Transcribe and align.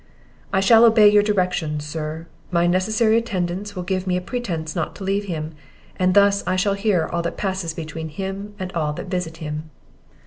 "I 0.51 0.61
shall 0.61 0.83
obey 0.83 1.07
your 1.09 1.21
directions, 1.21 1.85
sir; 1.85 2.25
my 2.49 2.65
necessary 2.65 3.17
attendance 3.17 3.75
will 3.75 3.83
give 3.83 4.07
me 4.07 4.17
a 4.17 4.21
pretence 4.21 4.75
not 4.75 4.95
to 4.95 5.03
leave 5.03 5.25
him, 5.25 5.53
and 5.95 6.15
thus 6.15 6.43
I 6.47 6.55
shall 6.55 6.73
hear 6.73 7.05
all 7.05 7.21
that 7.21 7.37
passes 7.37 7.75
between 7.75 8.09
him 8.09 8.55
and 8.57 8.71
all 8.73 8.93
that 8.93 9.11
visit 9.11 9.37
him." 9.37 9.69